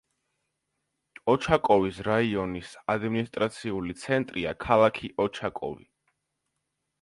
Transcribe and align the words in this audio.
ოჩაკოვის 1.33 1.99
რაიონის 2.07 2.71
ადმინისტრაციული 2.95 3.95
ცენტრია 4.05 4.55
ქალაქი 4.65 5.13
ოჩაკოვი. 5.27 5.89